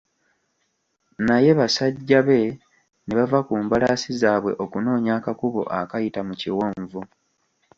[1.27, 2.39] Naye basajja be
[3.05, 7.01] ne bava ku mbalaasi zaabwe okunoonya akakubo akayita mu kiwonvu.